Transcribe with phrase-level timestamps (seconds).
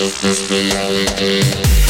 [0.00, 1.89] is this reality?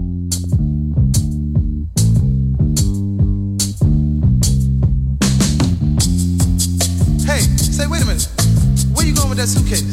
[7.91, 8.27] wait a minute.
[8.93, 9.83] Where you going with that suitcase?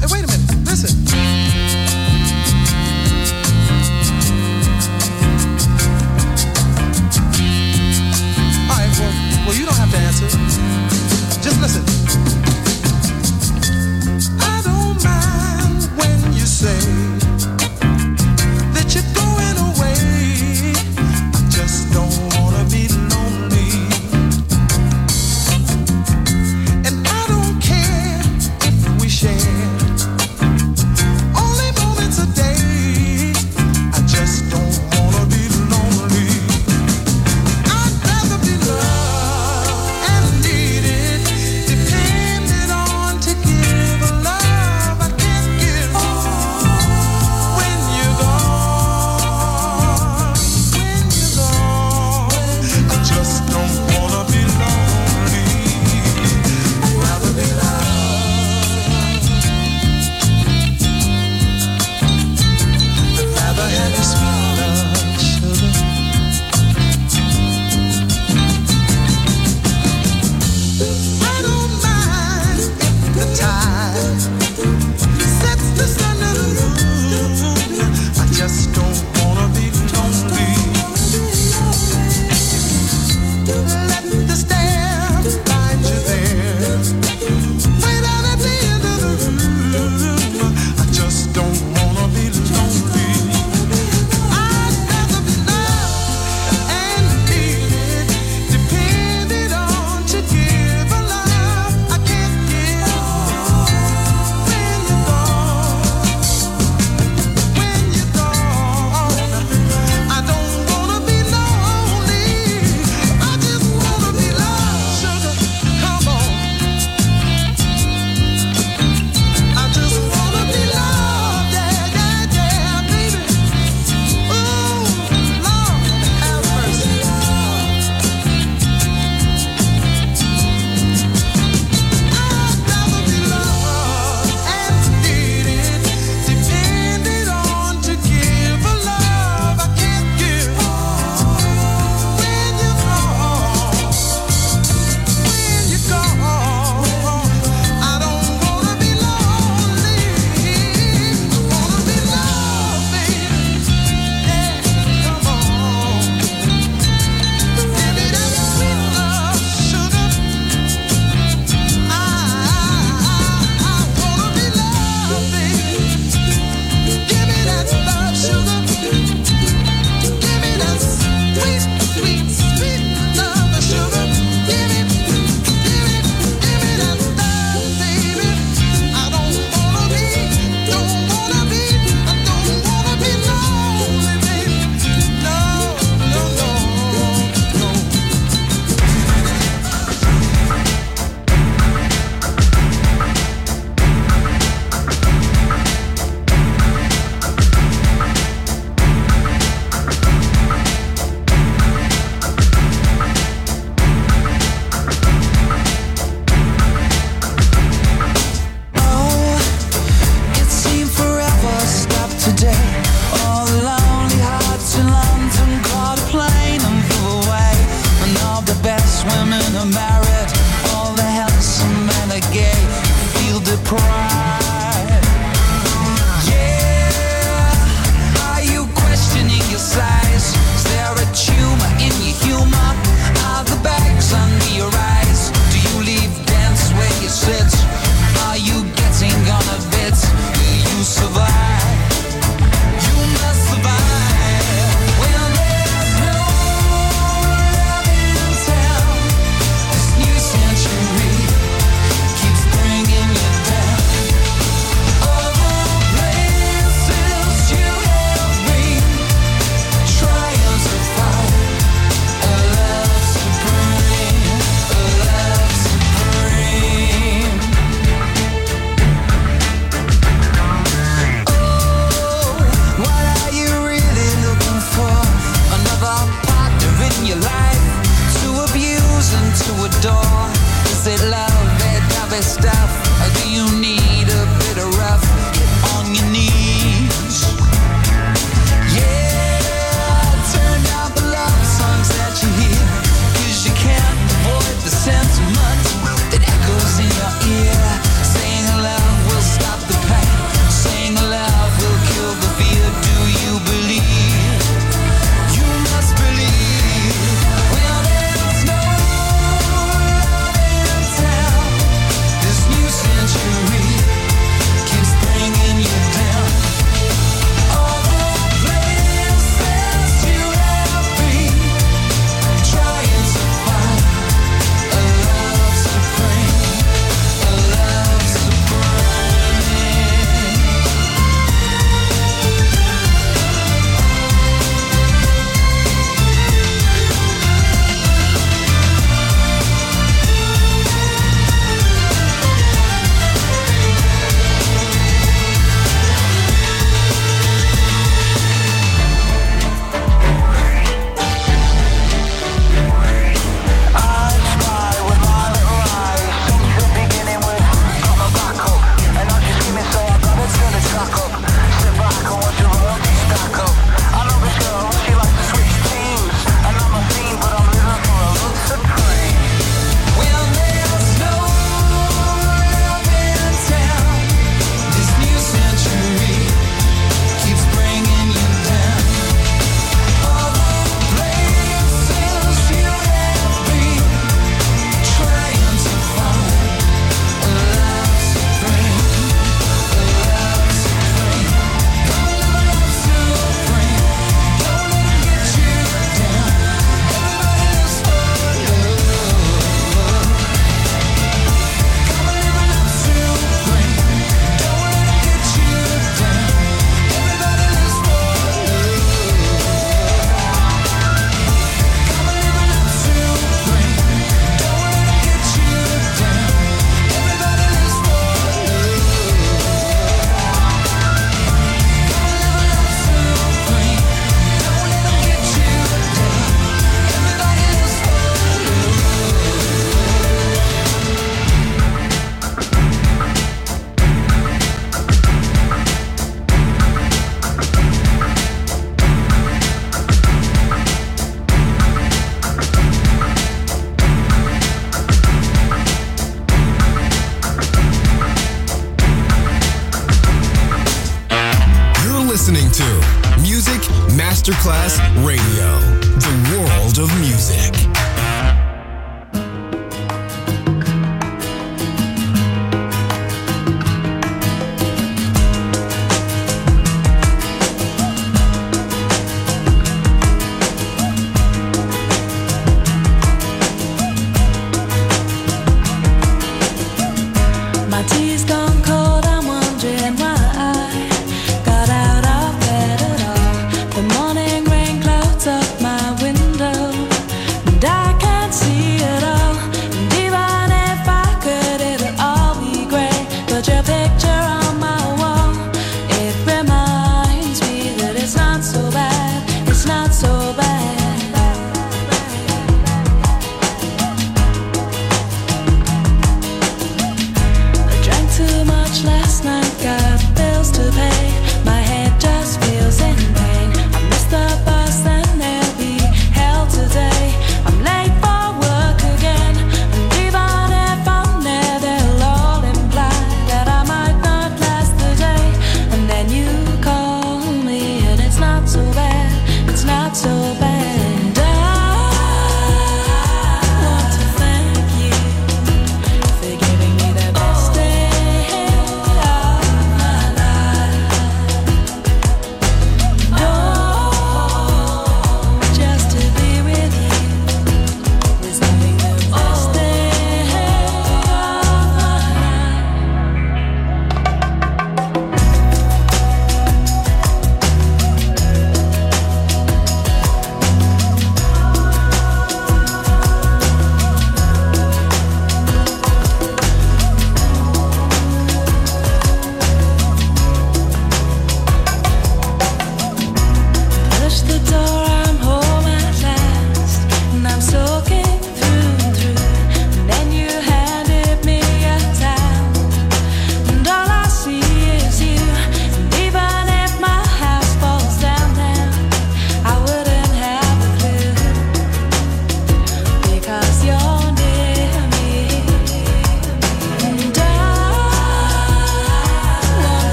[0.00, 0.66] Hey, wait a minute.
[0.66, 0.90] Listen.
[8.68, 8.90] All right.
[8.98, 9.12] Well,
[9.46, 10.26] Well, you don't have to answer.
[11.40, 11.84] Just listen.
[14.40, 17.05] I don't mind when you say.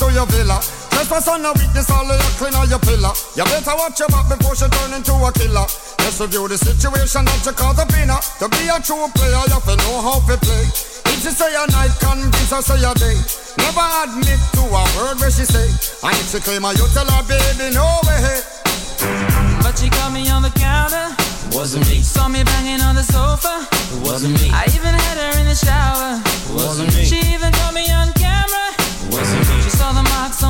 [0.00, 0.56] To your villa.
[0.90, 3.12] Trespass on a weakness, all of your clean on your pillar.
[3.36, 5.68] You better watch your back before she turn into a killer.
[6.00, 8.20] Just review the situation that you caught up in her.
[8.40, 10.64] To be a true player, you have to know how to play.
[11.12, 13.16] If she say a night, convince her say a day.
[13.60, 15.68] Never admit to a word where she say.
[16.00, 18.40] And if she claim her, you tell her, baby, no way.
[19.60, 21.12] But she caught me on the counter.
[21.52, 23.66] Wasn't me, Saw me banging on the sofa.
[24.00, 26.16] wasn't me, I even had her in the shower.
[26.56, 28.12] wasn't me, She even caught me on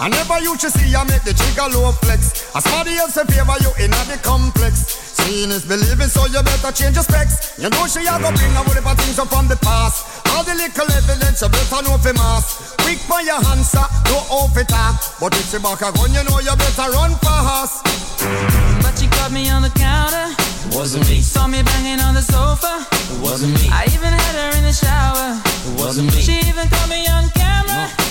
[0.00, 2.48] I never used to see you make the trigger low flex.
[2.56, 4.96] As somebody else in favor you in the complex.
[5.20, 7.60] Seeing is believing, so you better change your specs.
[7.60, 10.24] You know she a go bring a whole heap of things up from the past.
[10.32, 12.72] All the little evidence you better know for mass.
[12.80, 14.96] Quick for your answer, no off it up.
[15.20, 17.84] But if she back a gun, you know you better run fast.
[18.80, 20.32] But she caught me on the counter,
[20.72, 22.88] Wasn't me, saw me banging on the sofa.
[22.88, 25.36] It wasn't me, I even had her in the shower.
[25.44, 27.39] It wasn't me, She even caught me on camera.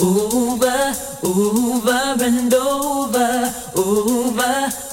[0.00, 0.92] Over,
[1.22, 4.83] over, and over, over,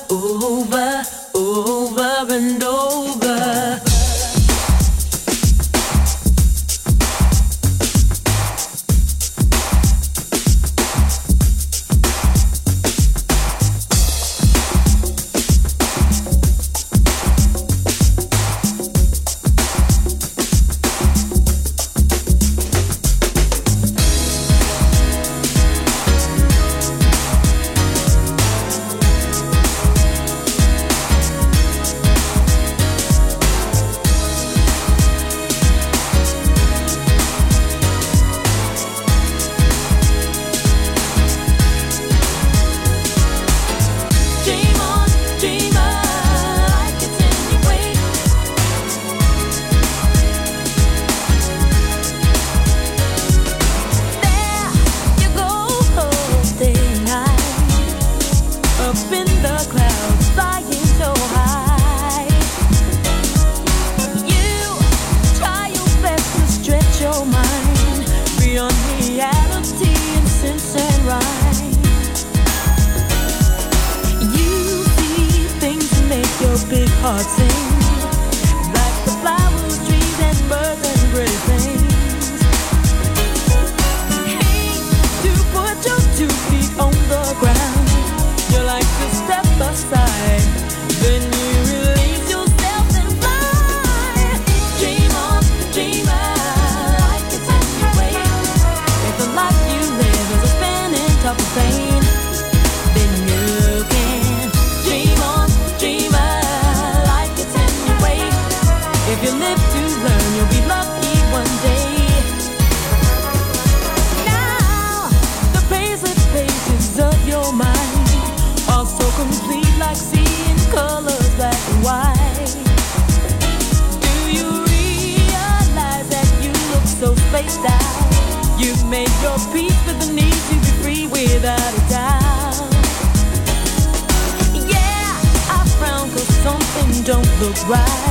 [137.71, 138.10] right.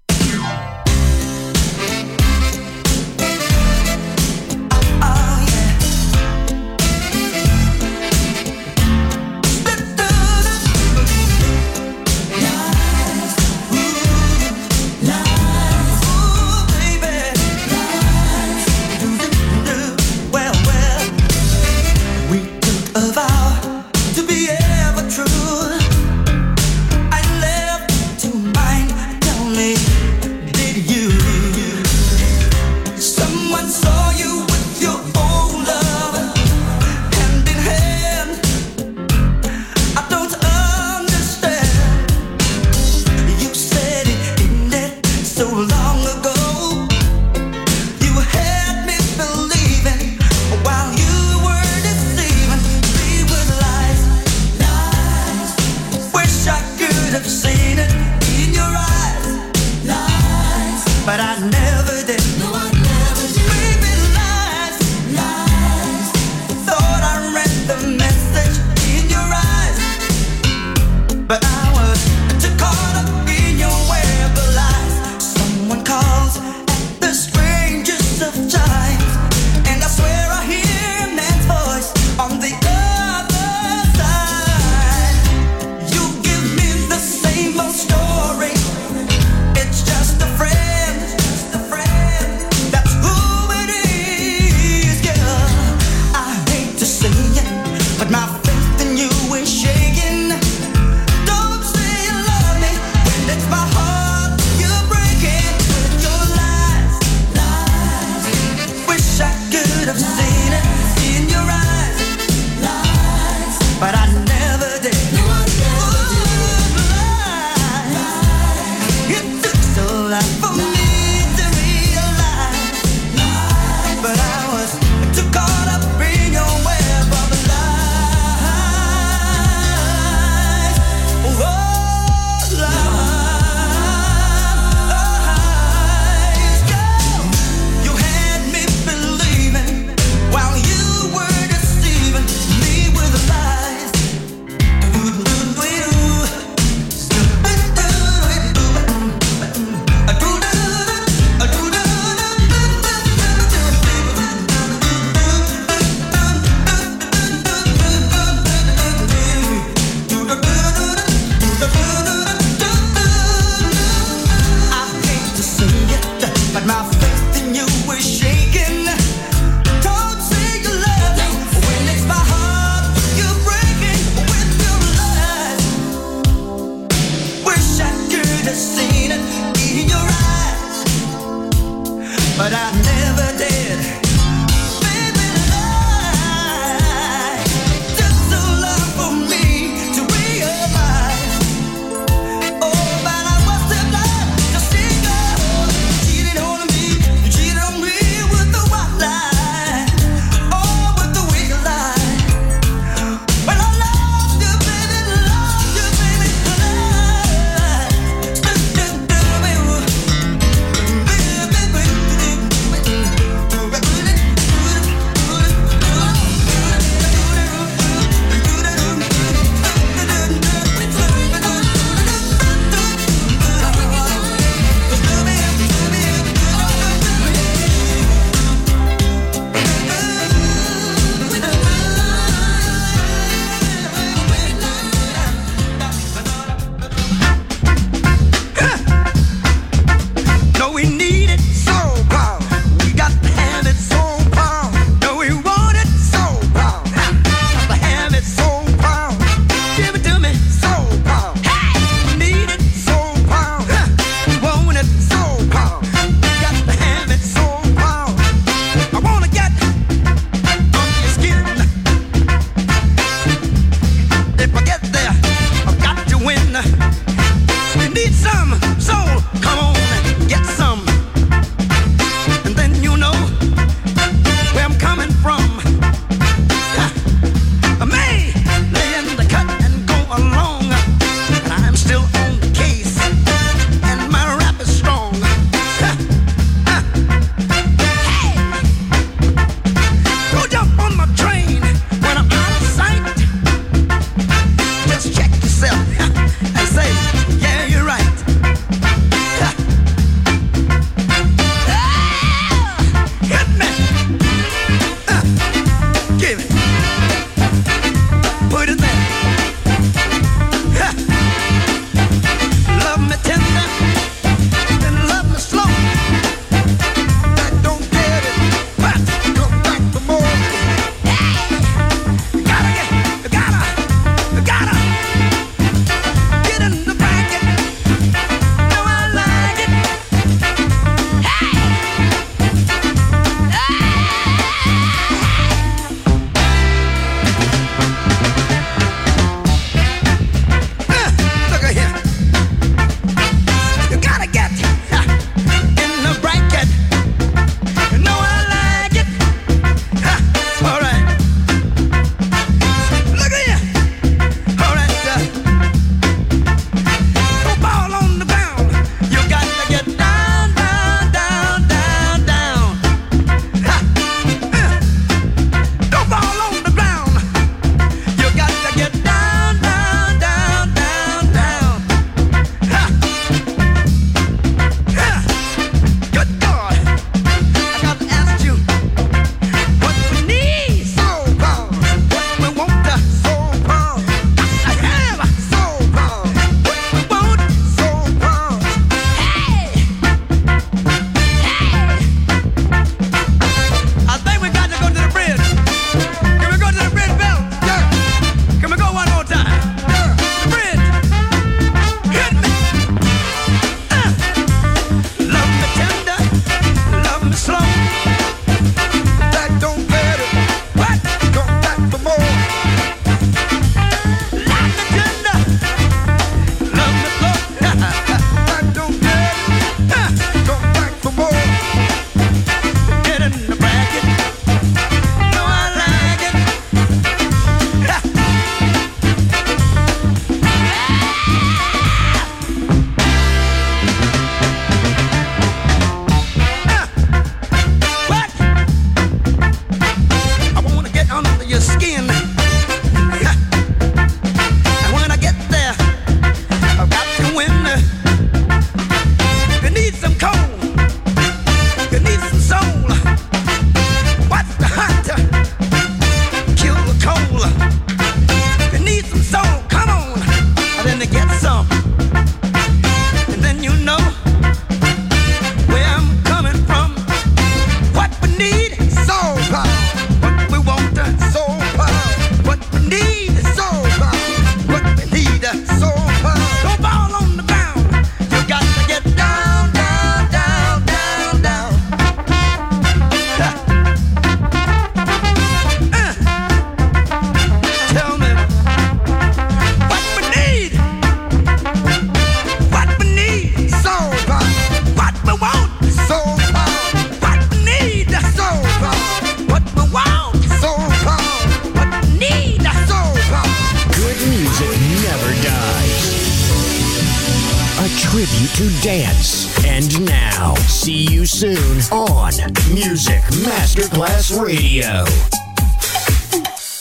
[167.91, 168.20] wish